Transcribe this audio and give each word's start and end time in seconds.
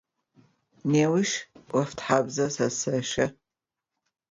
Nêuş 0.91 1.31
'ofthabze 1.43 2.45
zêseşe. 2.55 3.27